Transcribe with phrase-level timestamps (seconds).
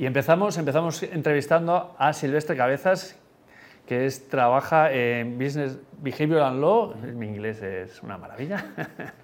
[0.00, 3.18] Y empezamos, empezamos entrevistando a Silvestre Cabezas,
[3.86, 6.94] que es, trabaja en Business Behavior and Law.
[7.14, 8.64] Mi inglés es una maravilla.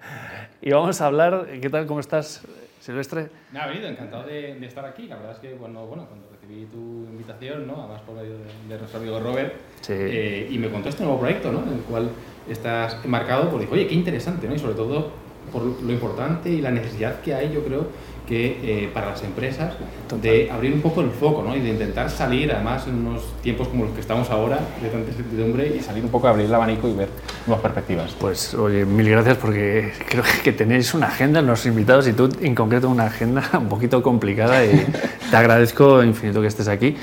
[0.61, 1.87] y vamos a hablar, ¿qué tal?
[1.87, 2.43] ¿Cómo estás,
[2.79, 3.29] Silvestre?
[3.51, 5.07] Nada, venido, encantado de, estar aquí.
[5.07, 7.81] La verdad es que bueno, bueno, cuando recibí tu invitación, ¿no?
[7.81, 9.55] además por medio de, nuestro amigo Robert,
[9.89, 11.63] eh, y me contó este nuevo proyecto, ¿no?
[11.63, 12.11] en el cual
[12.47, 14.53] estás enmarcado, pues dije, oye, qué interesante, ¿no?
[14.53, 15.11] y sobre todo
[15.51, 17.87] por lo importante y la necesidad que hay, yo creo,
[18.27, 19.73] que eh, para las empresas
[20.21, 21.55] de abrir un poco el foco ¿no?
[21.55, 25.09] y de intentar salir, además en unos tiempos como los que estamos ahora, de tanta
[25.09, 27.09] incertidumbre, y salir un poco a abrir el abanico y ver
[27.45, 28.13] nuevas perspectivas.
[28.19, 32.53] Pues oye, mil gracias porque creo que tenéis una agenda, los invitados y tú en
[32.53, 34.85] concreto una agenda un poquito complicada y
[35.31, 36.97] te agradezco infinito que estés aquí.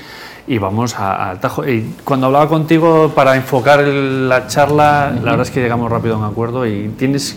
[0.47, 1.67] Y vamos al tajo.
[1.67, 6.17] Y cuando hablaba contigo para enfocar la charla, la verdad es que llegamos rápido a
[6.19, 7.35] un acuerdo y tienes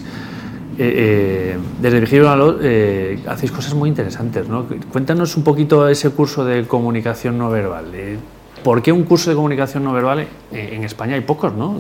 [0.81, 4.49] eh, eh, desde Vigilio eh, hacéis cosas muy interesantes.
[4.49, 4.67] ¿no?
[4.93, 7.87] Cuéntanos un poquito ese curso de comunicación no verbal.
[7.95, 8.17] Eh,
[8.63, 11.53] ¿Por qué un curso de comunicación no verbal en España hay pocos?
[11.53, 11.77] ¿no?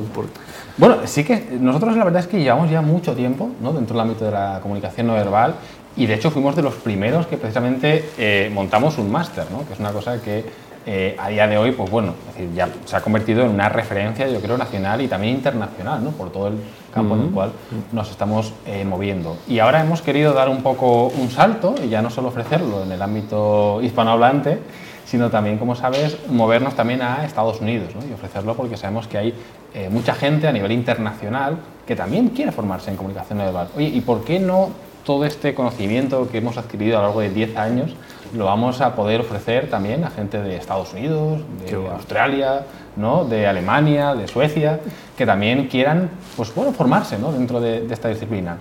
[0.76, 3.72] Bueno, sí que nosotros la verdad es que llevamos ya mucho tiempo ¿no?
[3.72, 5.54] dentro del ámbito de la comunicación no verbal
[5.96, 9.66] y de hecho fuimos de los primeros que precisamente montamos un máster, ¿no?
[9.66, 10.44] que es una cosa que
[10.90, 12.14] eh, a día de hoy, pues bueno,
[12.54, 16.12] ya se ha convertido en una referencia, yo creo, nacional y también internacional, ¿no?
[16.12, 16.54] por todo el
[16.94, 17.52] campo en el cual
[17.92, 19.36] nos estamos eh, moviendo.
[19.46, 22.92] Y ahora hemos querido dar un poco un salto y ya no solo ofrecerlo en
[22.92, 24.60] el ámbito hispanohablante,
[25.04, 28.08] sino también, como sabes, movernos también a Estados Unidos ¿no?
[28.08, 29.34] y ofrecerlo porque sabemos que hay
[29.74, 33.68] eh, mucha gente a nivel internacional que también quiere formarse en comunicación verbal.
[33.76, 34.70] Oye, ¿y por qué no
[35.08, 37.92] todo este conocimiento que hemos adquirido a lo largo de 10 años
[38.34, 43.24] lo vamos a poder ofrecer también a gente de Estados Unidos, de Australia, ¿no?
[43.24, 44.80] de Alemania, de Suecia,
[45.16, 47.32] que también quieran pues, bueno, formarse ¿no?
[47.32, 48.58] dentro de, esta disciplina.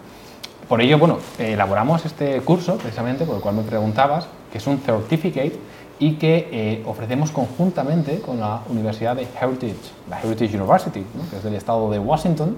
[0.69, 4.77] Por ello, bueno, elaboramos este curso, precisamente, por el cual me preguntabas, que es un
[4.77, 5.59] certificate
[5.99, 9.75] y que eh, ofrecemos conjuntamente con la Universidad de Heritage,
[10.09, 12.55] la Heritage University, que es del estado de Washington.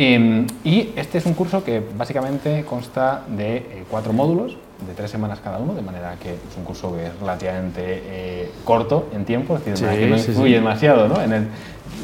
[0.00, 5.10] Em, y este es un curso que básicamente consta de eh, cuatro módulos, de tres
[5.10, 9.24] semanas cada uno, de manera que es un curso que es relativamente eh, corto en
[9.24, 11.20] tiempo, es decir, que no influye demasiado ¿no?
[11.20, 11.48] En, el,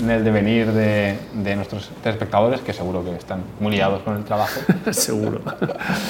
[0.02, 4.24] en, el, devenir de, de nuestros espectadores, que seguro que están muy liados con el
[4.24, 4.60] trabajo.
[4.90, 5.40] seguro,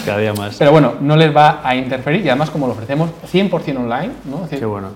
[0.06, 0.56] cada día más.
[0.56, 4.49] Pero bueno, no les va a interferir y además como lo ofrecemos 100% online, ¿no?
[4.49, 4.89] Qué bueno.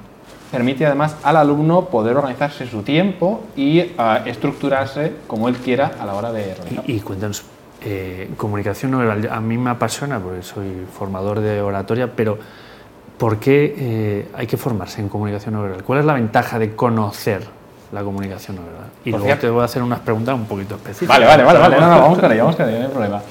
[0.50, 6.06] Permite además al alumno poder organizarse su tiempo y uh, estructurarse como él quiera a
[6.06, 6.84] la hora de realizar.
[6.88, 7.44] Y, y cuéntanos,
[7.80, 12.38] eh, comunicación no verbal, a mí me apasiona porque soy formador de oratoria, pero
[13.18, 15.84] ¿por qué eh, hay que formarse en comunicación no verbal?
[15.84, 17.57] ¿Cuál es la ventaja de conocer
[17.92, 18.86] la comunicación no verbal?
[19.04, 21.08] Y luego te voy a hacer unas preguntas un poquito específicas.
[21.08, 21.80] Vale, vale, vale, vale.
[21.80, 23.22] No, no, vamos con ello, vamos con ello, no hay problema.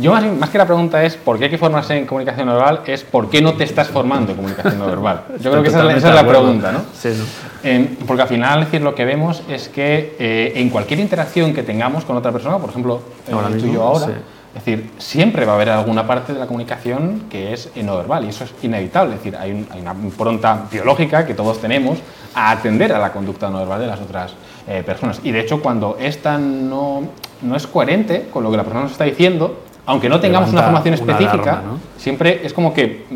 [0.00, 2.54] Yo más, más, que la pregunta es por qué hay que formarse en comunicación no
[2.54, 5.22] verbal, es por qué no te estás formando en comunicación no verbal.
[5.40, 6.80] Yo creo que esa, es la pregunta, ¿no?
[7.62, 11.62] Eh, porque al final decir, lo que vemos es que eh, en cualquier interacción que
[11.62, 14.12] tengamos con otra persona, por ejemplo, eh, ahora tú y yo ahora, sí.
[14.54, 18.24] Es decir, siempre va a haber alguna parte de la comunicación que es no verbal
[18.24, 19.14] y eso es inevitable.
[19.14, 21.98] Es decir, hay, un, hay una impronta biológica que todos tenemos
[22.34, 24.32] a atender a la conducta no verbal de las otras
[24.66, 25.20] eh, personas.
[25.22, 27.02] Y de hecho, cuando esta no,
[27.42, 30.62] no es coherente con lo que la persona nos está diciendo, aunque no tengamos una
[30.62, 31.78] formación específica, una alarma, ¿no?
[31.96, 33.06] siempre es como que,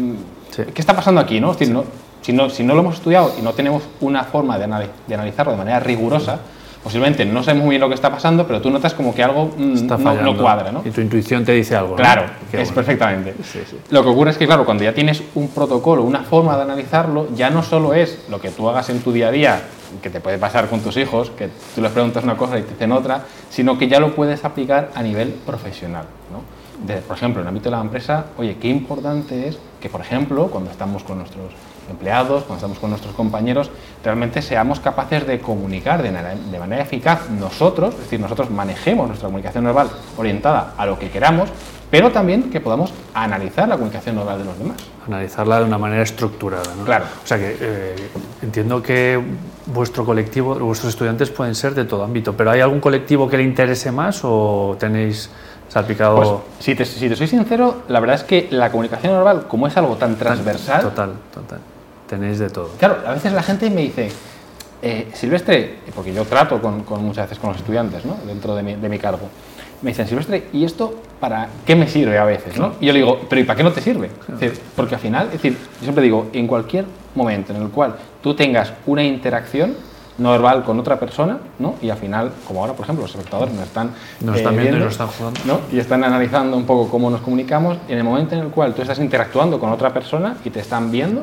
[0.51, 0.63] sí.
[0.73, 1.41] ¿qué está pasando aquí?
[1.41, 1.51] No?
[1.51, 1.85] Es decir, no,
[2.23, 5.53] si, no, si no lo hemos estudiado y no tenemos una forma de, de analizarlo
[5.53, 6.39] de manera rigurosa,
[6.85, 9.47] posiblemente no sabemos muy bien lo que está pasando, pero tú notas como que algo
[9.57, 10.71] mm, no, no, cuadra.
[10.71, 10.83] ¿no?
[10.85, 11.97] Y tu intuición te dice algo.
[11.97, 12.29] Claro, ¿no?
[12.47, 12.75] es bueno.
[12.75, 13.35] perfectamente.
[13.43, 13.79] Sí, sí.
[13.89, 17.29] Lo que ocurre es que, claro, cuando ya tienes un protocolo, una forma de analizarlo,
[17.35, 19.63] ya no solo es lo que tú hagas en tu día a día,
[20.03, 22.73] que te puede pasar con tus hijos, que tú les preguntas una cosa y te
[22.73, 26.05] dicen otra, sino que ya lo puedes aplicar a nivel profesional.
[26.31, 26.54] ¿no?
[26.87, 30.01] De, por ejemplo, en el ámbito de la empresa, oye, qué importante es que, por
[30.01, 31.53] ejemplo, cuando estamos con nuestros
[31.91, 33.71] empleados, cuando estamos con nuestros compañeros,
[34.03, 39.07] realmente seamos capaces de comunicar de manera, de manera eficaz nosotros, es decir, nosotros manejemos
[39.07, 41.49] nuestra comunicación verbal orientada a lo que queramos,
[41.91, 44.77] pero también que podamos analizar la comunicación verbal de los demás.
[45.07, 46.85] Analizarla de una manera estructurada, ¿no?
[46.85, 47.05] Claro.
[47.23, 47.95] O sea que eh,
[48.43, 49.21] entiendo que
[49.67, 53.45] vuestro colectivo, vuestros estudiantes pueden ser de todo ámbito, pero ¿hay algún colectivo que le
[53.45, 55.31] interese más o tenéis
[55.69, 56.17] salpicado?
[56.17, 56.29] Pues,
[56.61, 59.77] si, te, si te soy sincero, la verdad es que la comunicación verbal, como es
[59.77, 60.83] algo tan transversal...
[60.83, 61.61] Total, total.
[62.09, 62.71] Tenéis de todo.
[62.79, 64.11] Claro, a veces la gente me dice,
[64.83, 68.19] eh, Silvestre, porque yo trato con, con, muchas veces con los estudiantes ¿no?
[68.27, 69.29] dentro de mi, de mi, cargo,
[69.81, 72.59] me dicen, Silvestre, ¿y esto para qué me sirve a veces?
[72.59, 72.75] ¿no?
[72.81, 74.11] Y yo le digo, ¿pero y para qué no te sirve?
[74.29, 76.85] Es decir, porque al final, es decir, yo siempre digo, en cualquier
[77.15, 79.75] momento en el cual tú tengas una interacción
[80.19, 81.75] no verbal con otra persona, ¿no?
[81.83, 83.91] Y al final, como ahora, por ejemplo, los espectadores nos están,
[84.21, 85.41] nos están eh, viendo, y nos están jugando.
[85.45, 85.61] ¿no?
[85.73, 88.83] Y están analizando un poco cómo nos comunicamos, en el momento en el cual tú
[88.83, 91.23] estás interactuando con otra persona y te están viendo,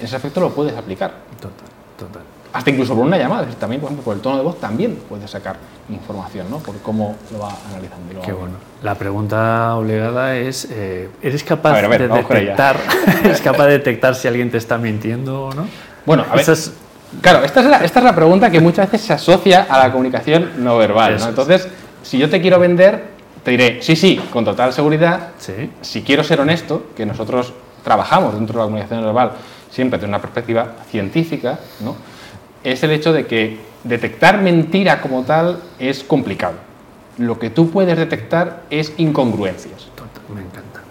[0.00, 1.12] en ese efecto lo puedes aplicar.
[1.40, 1.66] Total,
[1.98, 2.22] total.
[2.54, 4.60] Hasta incluso por una llamada, es decir, también, por ejemplo, por el tono de voz
[4.60, 5.56] también puedes sacar
[5.88, 6.58] información, ¿no?
[6.58, 8.12] Por cómo lo va analizando.
[8.12, 8.54] y lo Qué bueno.
[8.82, 12.76] La pregunta obligada es, eh, ¿eres capaz A ver, a ver, de detectar,
[13.24, 15.66] ¿eres capaz de detectar si alguien te está mintiendo o no?
[16.04, 16.72] Bueno, a ver, es-
[17.20, 19.92] claro, esta es, la, esta es la pregunta que muchas veces se asocia a la
[19.92, 21.18] comunicación no verbal, ¿no?
[21.18, 21.26] es.
[21.26, 21.68] Entonces,
[22.02, 23.04] si yo te quiero vender,
[23.42, 25.70] te diré, sí, sí, con total seguridad, sí.
[25.80, 27.52] si quiero ser honesto, que nosotros
[27.84, 29.32] trabajamos dentro de la comunicación no verbal
[29.70, 31.96] siempre desde una perspectiva científica, ¿no?
[32.62, 36.54] es el hecho de que detectar mentira como tal es complicado.
[37.18, 39.88] Lo que tú puedes detectar es incongruencias.
[39.96, 40.82] Total, me encanta.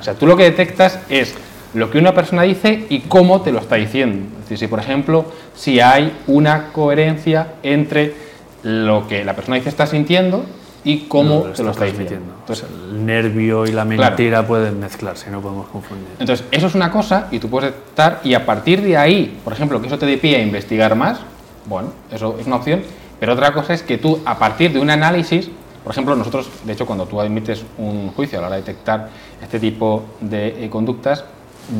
[0.00, 1.34] O sea, tú lo que detectas es
[1.76, 4.26] lo que una persona dice y cómo te lo está diciendo.
[4.36, 8.14] Es decir, si por ejemplo, si hay una coherencia entre
[8.62, 10.44] lo que la persona dice está sintiendo
[10.84, 12.34] y cómo No, te lo está diciendo.
[12.40, 14.00] Entonces, O sea, el nervio y la Claro.
[14.10, 16.06] mentira pueden mezclarse, no podemos confundir.
[16.18, 19.52] Entonces, eso es una cosa y tú puedes detectar y a partir de ahí, por
[19.52, 21.18] ejemplo, que eso te dé pie a investigar más,
[21.66, 22.82] bueno, eso es una opción,
[23.18, 25.50] pero otra cosa es que tú a partir de un análisis,
[25.82, 29.08] por ejemplo, nosotros, de hecho, cuando tú emites un juicio a la hora de detectar
[29.42, 31.24] este tipo de eh, conductas,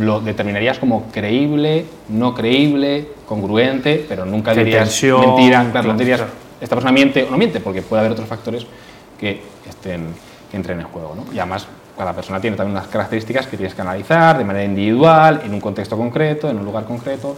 [0.00, 6.22] lo determinarías como creíble, no creíble, congruente, pero nunca dirías tensión, mentira, claro, no dirías
[6.60, 8.66] esta persona miente o no miente, porque puede haber otros factores
[9.18, 10.08] que estén
[10.50, 11.14] que entren en juego.
[11.16, 11.24] ¿no?
[11.32, 11.66] Y además,
[11.98, 15.60] cada persona tiene también unas características que tienes que analizar de manera individual, en un
[15.60, 17.36] contexto concreto, en un lugar concreto.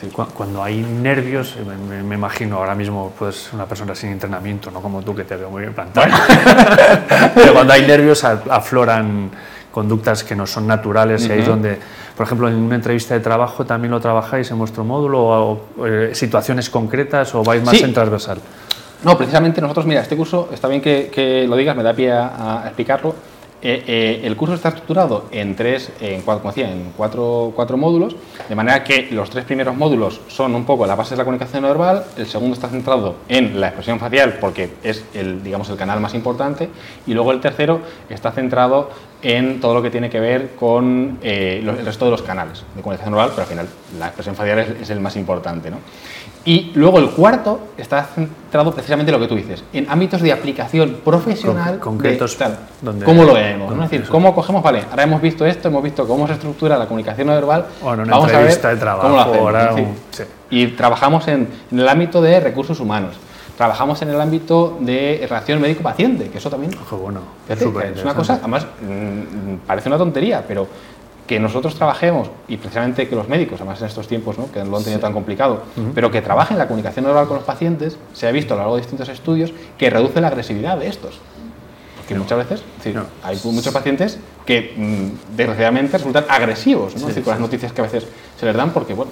[0.00, 0.08] Sí.
[0.08, 4.70] Cu- Cuando hay nervios, eh, me, me- imagino ahora mismo pues una persona sin entrenamiento,
[4.70, 6.06] no como tú que te veo muy bien plantado.
[7.34, 9.30] Pero cuando hay nervios afloran
[9.78, 11.78] conductas que no son naturales y ahí es donde,
[12.16, 15.86] por ejemplo, en una entrevista de trabajo también lo trabajáis en vuestro módulo o, o,
[15.86, 17.84] eh, situaciones concretas o vais más Sí.
[17.84, 18.38] en transversal.
[19.04, 22.10] No, precisamente nosotros, mira, este curso, está bien que, que lo digas, me da pie
[22.10, 23.14] a, a explicarlo.
[23.60, 27.76] Eh, eh, el curso está estructurado en tres, en cuatro, como decía, en cuatro, cuatro
[27.76, 28.14] módulos,
[28.48, 31.64] de manera que los tres primeros módulos son un poco la base de la comunicación
[31.64, 35.98] verbal, el segundo está centrado en la expresión facial porque es el, digamos, el canal
[35.98, 36.68] más importante,
[37.04, 38.90] y luego el tercero está centrado
[39.22, 42.82] en todo lo que tiene que ver con eh, el resto de los canales de
[42.82, 43.66] comunicación no verbal, pero al final
[43.98, 45.70] la expresión facial es, es el más importante.
[45.70, 45.78] ¿no?
[46.44, 50.32] Y luego el cuarto está centrado precisamente en lo que tú dices, en ámbitos de
[50.32, 51.78] aplicación profesional.
[51.80, 53.74] Con- concretos, de, tal, donde- ¿Cómo lo vemos?
[53.74, 53.84] ¿no?
[53.84, 54.62] Es decir, ¿cómo cogemos?
[54.62, 57.66] Vale, ahora hemos visto esto, hemos visto cómo se estructura la comunicación no verbal.
[57.82, 59.38] O en una vamos a ver entrevista de trabajo, cómo lo hacemos.
[59.40, 59.84] ahora Sí.
[60.12, 60.22] sí.
[60.50, 63.16] Y trabajamos en, en el ámbito de recursos humanos.
[63.58, 68.34] Trabajamos en el ámbito de relación médico-paciente, que eso también Ojo, bueno, es una cosa,
[68.34, 70.68] además, mm, parece una tontería, pero
[71.26, 74.50] que nosotros trabajemos, y precisamente que los médicos, además en estos tiempos, ¿no?
[74.52, 77.98] que lo han tenido tan complicado, pero que trabajen la comunicación oral con los pacientes,
[78.12, 81.18] se ha visto a lo largo de distintos estudios que reduce la agresividad de estos.
[81.96, 83.06] Porque muchas veces, es decir, No.
[83.24, 87.08] hay muchos pacientes que mm, desgraciadamente resultan agresivos, ¿no?
[87.08, 88.06] Decir, con las noticias que a veces
[88.38, 89.10] se les dan porque, bueno,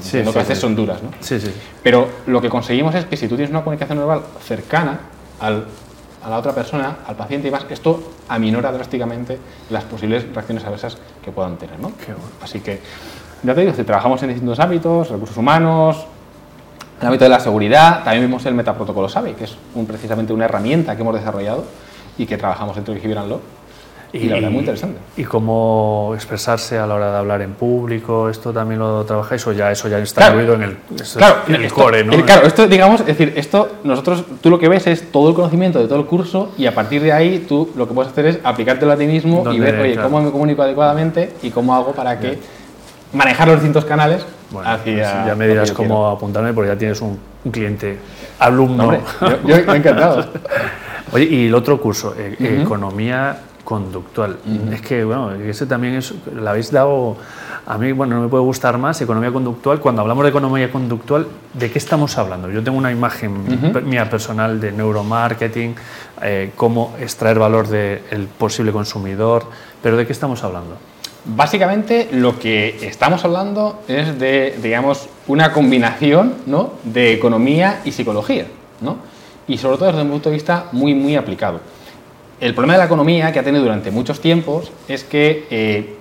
[0.00, 0.60] Sí, entiendo que sí, a veces sí.
[0.62, 1.10] son duras, ¿no?
[1.20, 1.52] Sí, sí.
[1.82, 5.00] Pero lo que conseguimos es que si tú tienes una comunicación verbal cercana
[5.40, 5.66] al-
[6.24, 9.38] a la otra persona, al paciente y más, esto aminora drásticamente
[9.70, 11.78] las posibles reacciones adversas que puedan tener.
[11.78, 11.92] ¿no?
[11.96, 12.28] Qué bueno.
[12.42, 12.80] Así que,
[13.42, 15.96] ya te digo, si trabajamos en distintos ámbitos, recursos humanos,
[16.96, 20.32] en el ámbito de la seguridad, también vemos el metaprotocolo SABE, que es un- precisamente
[20.32, 21.64] una herramienta que hemos desarrollado
[22.18, 23.40] y que trabajamos dentro de Gibranlo.
[24.10, 24.98] Y, la verdad, muy interesante.
[25.18, 28.30] ¿Y cómo expresarse a la hora de hablar en público?
[28.30, 30.40] ¿Esto también lo trabajáis o ya eso ya está Claro.
[30.40, 30.76] incluido en el,
[31.18, 32.12] Claro, es el esto- core, ¿no?
[32.14, 35.34] el- claro, esto, digamos, es decir, esto, nosotros, tú lo que ves es todo el
[35.34, 38.26] conocimiento de todo el curso y a partir de ahí tú lo que puedes hacer
[38.26, 40.08] es aplicártelo a ti mismo y ver, oye, claro.
[40.08, 42.38] cómo me comunico adecuadamente y cómo hago para que
[43.12, 45.12] manejar los distintos canales Bueno, hacia...
[45.12, 47.98] pues ya me dirás cómo apuntarme porque ya tienes un, un cliente
[48.38, 48.84] alumno.
[48.84, 49.00] Hombre,
[49.44, 50.24] yo, encantado.
[51.12, 53.38] Oye, y el otro curso, eh, economía
[53.68, 54.38] conductual.
[54.72, 57.18] Es que, bueno, ese también es, lo habéis dado,
[57.66, 59.78] a mí, bueno, no me puede gustar más, economía conductual.
[59.78, 62.48] Cuando hablamos de economía conductual, ¿de qué estamos hablando?
[62.50, 65.74] Yo tengo una imagen per- mía personal de neuromarketing,
[66.22, 69.44] eh, cómo extraer valor del posible consumidor,
[69.82, 70.78] pero ¿de qué estamos hablando?
[71.26, 76.70] Básicamente lo que estamos hablando es de, digamos, una combinación ¿no?
[76.84, 78.46] de economía y psicología,
[78.80, 78.96] ¿no?
[79.46, 81.60] Y sobre todo desde un punto de vista muy, muy aplicado.
[82.40, 85.96] El problema de la economía que ha tenido durante muchos tiempos es que eh,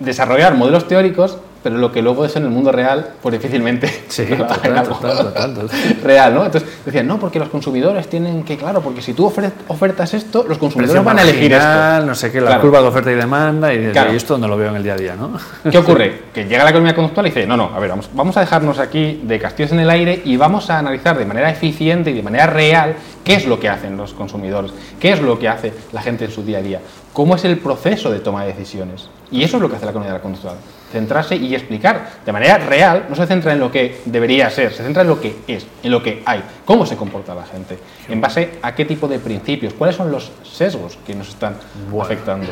[0.00, 4.24] desarrollar modelos teóricos, pero lo que luego es en el mundo real, pues difícilmente Sí,
[4.38, 5.68] total,
[6.04, 6.44] real, ¿no?
[6.46, 10.58] Entonces decían, no, porque los consumidores tienen que, claro, porque si tú ofertas esto, los
[10.58, 12.06] consumidores Precio van a elegir esto.
[12.06, 12.62] no sé qué, la Claro.
[12.62, 14.12] curva de oferta y demanda, y, Claro.
[14.12, 15.32] y esto donde lo veo en el día a día, ¿no?
[15.68, 16.22] ¿Qué ocurre?
[16.32, 18.78] Que llega la economía conductual y dice, no, no, a ver, vamos, vamos a dejarnos
[18.78, 22.22] aquí de castillos en el aire y vamos a analizar de manera eficiente y de
[22.22, 22.94] manera real
[23.24, 24.70] qué es lo que hacen los consumidores,
[25.00, 26.80] qué es lo que hace la gente en su día a día,
[27.12, 29.08] cómo es el proceso de toma de decisiones.
[29.32, 30.54] Y eso es lo que hace la economía conductual.
[30.96, 34.82] Centrarse y explicar de manera real, no se centra en lo que debería ser, se
[34.82, 38.20] centra en lo que es, en lo que hay, cómo se comporta la gente, en
[38.20, 41.54] base a qué tipo de principios, cuáles son los sesgos que nos están
[42.00, 42.46] afectando.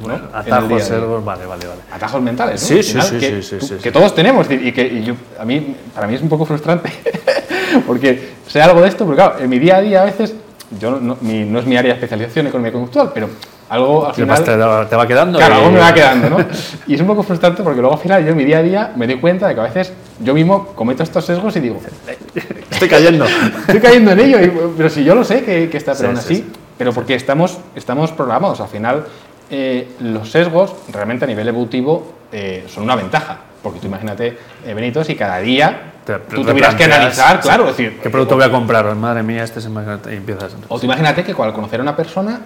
[0.00, 1.80] Bueno, atajos, sesgos, vale, vale, vale.
[1.92, 2.66] Atajos mentales, ¿no?
[2.66, 6.16] Sí, sí, sí, que, sí, sí, que todos tenemos y que a mí, para mí
[6.16, 6.90] es un poco frustrante
[7.86, 10.34] porque sé algo de esto, pero claro, en mi día a día a veces,
[10.80, 13.28] yo no, no es mi área de especialización economía conductual, pero
[13.68, 14.44] algo al final...
[14.44, 15.38] Te, va quedando.
[15.38, 16.36] Claro, algo me va quedando, ¿no?
[16.86, 18.92] Y es un poco frustrante porque luego al final yo en mi día a día
[18.96, 21.80] me doy cuenta de que a veces yo mismo cometo estos sesgos y digo,
[22.70, 23.24] estoy cayendo.
[23.66, 26.44] estoy cayendo en ello, pero si yo lo sé que, que está, pero aún así,
[26.76, 28.60] pero porque estamos, estamos programados.
[28.60, 29.04] Al final,
[29.50, 33.38] eh, los sesgos realmente a nivel evolutivo eh, son una ventaja.
[33.62, 38.10] Porque tú imagínate, eh, Benito, si cada día tú tuvieras que analizar, claro, decir, ¿qué
[38.10, 38.94] producto voy a comprar?
[38.94, 40.56] Madre mía, este es y empiezas.
[40.68, 42.40] O tú imagínate que al conocer a una persona,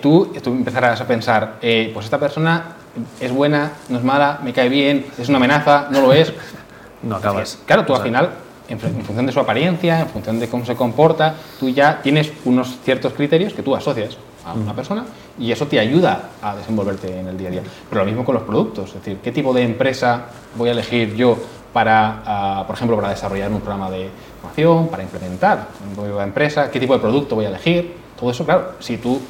[0.00, 2.76] tú, tú empezarás a pensar, pues esta persona
[3.20, 6.32] es buena, no es mala, me cae bien, es una amenaza, no lo es.
[7.02, 7.58] no acabas.
[7.66, 8.30] claro, tú al final
[8.68, 12.78] en, función de su apariencia, en función de cómo se comporta, tú ya tienes unos
[12.84, 14.76] ciertos criterios que tú asocias a una mm.
[14.76, 15.04] persona
[15.38, 17.62] y eso te ayuda a desenvolverte en el día a día.
[17.88, 21.14] Pero lo mismo con los productos, es decir, ¿qué tipo de empresa voy a elegir
[21.14, 21.38] yo
[21.74, 24.08] para, ah, por ejemplo, para desarrollar un programa de
[24.40, 26.70] formación, para implementar una nueva empresa?
[26.70, 27.96] ¿Qué tipo de producto voy a elegir?
[28.18, 29.20] Todo eso, claro, si tú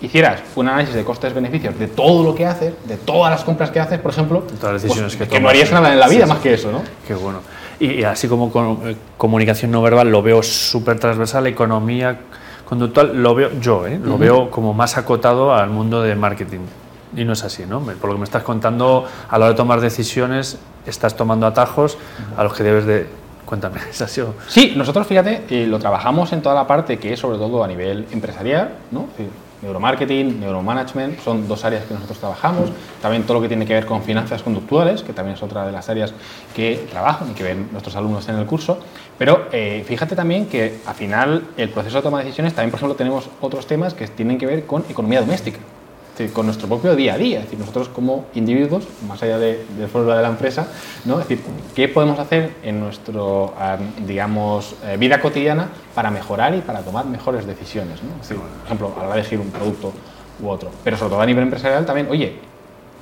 [0.00, 3.78] hicieras un análisis de costes-beneficios de todo lo que haces, de todas las compras que
[3.78, 6.38] haces, por ejemplo, todas las decisiones pues, que, no harías nada en la vida más
[6.38, 6.82] que eso, ¿no?
[7.06, 7.38] Qué bueno.
[7.78, 12.18] Y, así como con, eh, comunicación no verbal lo veo súper transversal, economía
[12.64, 14.00] conductual lo veo yo, ¿eh?
[14.02, 16.60] lo veo como más acotado al mundo de marketing.
[17.16, 17.80] Y no es así, ¿no?
[17.80, 21.98] Por lo que me estás contando, a la hora de tomar decisiones, estás tomando atajos
[22.36, 23.06] a los que debes de...
[23.44, 27.20] Cuéntame, ¿es así Sí, nosotros, fíjate, eh, lo trabajamos en toda la parte que es
[27.20, 29.06] sobre todo a nivel empresarial, ¿no?
[29.64, 32.70] neuromarketing, neuromanagement, son dos áreas que nosotros trabajamos.
[33.00, 35.72] También todo lo que tiene que ver con finanzas conductuales, que también es otra de
[35.72, 36.12] las áreas
[36.54, 38.78] que trabajan y que ven nuestros alumnos en el curso.
[39.18, 42.78] Pero eh, fíjate también que al final el proceso de toma de decisiones, también por
[42.78, 45.58] ejemplo tenemos otros temas que tienen que ver con economía doméstica
[46.32, 49.86] con nuestro propio día a día, es decir, nosotros como individuos, más allá de, de
[49.86, 50.68] de la empresa,
[51.04, 51.20] ¿no?
[51.20, 51.44] es decir,
[51.74, 57.46] ¿qué podemos hacer en nuestra, digamos, eh, vida cotidiana para mejorar y para tomar mejores
[57.46, 58.02] decisiones?
[58.02, 58.10] ¿no?
[58.22, 59.92] Es decir, por ejemplo, a la hora de elegir un producto
[60.40, 62.38] u otro, pero sobre todo a nivel empresarial también, oye,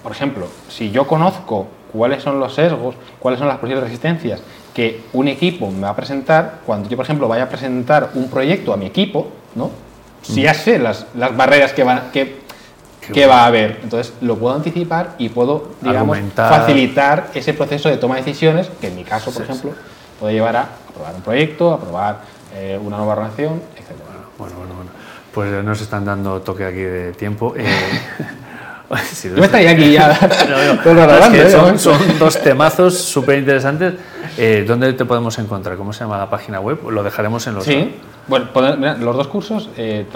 [0.03, 4.41] por ejemplo, si yo conozco cuáles son los sesgos, cuáles son las posibles resistencias
[4.75, 8.29] que un equipo me va a presentar, cuando yo, por ejemplo, vaya a presentar un
[8.29, 9.71] proyecto a mi equipo, ¿no?
[10.23, 12.42] Si ya sé las, las barreras que, van, que
[13.13, 13.81] que va a haber.
[13.83, 18.89] Entonces lo puedo anticipar y puedo, digamos, facilitar ese proceso de toma de decisiones, que
[18.89, 19.73] en mi caso, por ejemplo,
[20.21, 22.21] puede llevar a aprobar un proyecto, aprobar
[22.55, 23.91] eh, una nueva relación, etc.
[24.39, 24.91] Bueno, bueno, bueno.
[25.33, 27.55] Pues nos están dando toque aquí de tiempo.
[27.57, 27.65] Eh,
[29.25, 30.15] Yo me estaría aquí ya.
[31.51, 33.95] son, son, dos temazos súper interesantes.
[34.37, 35.77] Eh, ¿Dónde te podemos encontrar?
[35.77, 36.79] ¿Cómo se llama la página web?
[36.91, 37.65] Lo dejaremos en los.
[37.65, 37.95] Sí.
[38.29, 38.47] Bueno,
[39.01, 40.07] los dos cursos, eh,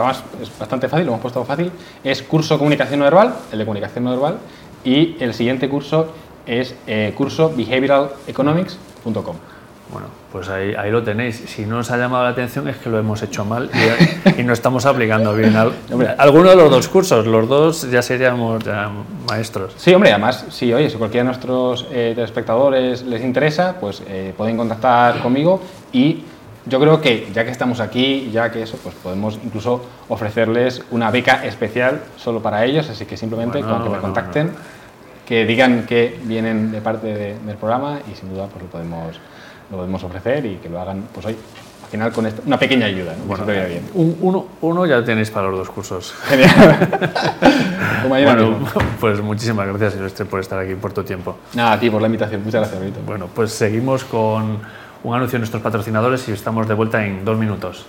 [0.41, 1.73] es bastante fácil, lo hemos puesto fácil.
[2.05, 4.39] Es curso comunicación no verbal, el de comunicación no verbal,
[4.85, 6.13] y el siguiente curso
[6.47, 9.37] es eh, curso behavioraleconomics.com.
[9.93, 11.45] Bueno, pues ahí, ahí, lo tenéis.
[11.47, 13.71] Si no os ha llamado la atención es que lo hemos hecho mal
[14.37, 15.57] y, no estamos aplicando bien.
[16.19, 18.91] alguno de los dos cursos, los dos ya seríamos ya
[19.29, 19.75] maestros.
[19.77, 24.35] Sí, hombre, además, sí, oye, si cualquiera de nuestros eh, telespectadores les interesa, pues eh,
[24.37, 25.61] pueden contactar conmigo
[25.93, 26.25] y
[26.67, 31.11] yo creo que ya que estamos aquí, ya que eso, pues podemos incluso ofrecerles una
[31.11, 34.51] beca especial solo para ellos, así que simplemente con que me contacten,
[35.25, 39.17] que digan que vienen de parte del programa y sin duda pues lo podemos,
[39.71, 41.37] lo podemos ofrecer y que lo hagan, pues hoy,
[41.85, 43.25] al final con una pequeña ayuda, ¿no?
[43.27, 43.89] Bueno, bien.
[43.95, 46.15] uno, uno, ya tenéis para los dos cursos.
[46.25, 46.89] Genial.
[48.09, 48.59] bueno,
[49.01, 51.37] pues muchísimas gracias, Silvestre, por estar aquí, por tu tiempo.
[51.55, 52.43] Nada, a ti por la invitación.
[52.43, 52.99] Muchas gracias, Benito.
[53.07, 54.59] Bueno, pues seguimos con
[55.07, 57.87] un anuncio de nuestros patrocinadores y estamos de vuelta en dos minutos.